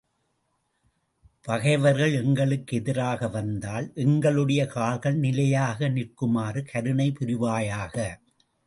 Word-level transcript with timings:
பகைவர்கள் 1.47 2.13
எங்களுக்கு 2.13 2.77
எதிராக 2.77 3.27
வந்தால், 3.27 3.91
எங்களுடைய 3.95 4.65
கால்கள் 4.67 5.15
நிலையாக 5.15 5.89
நிற்குமாறு 5.89 6.63
கருணை 6.65 7.11
புரிவாயாக. 7.11 7.95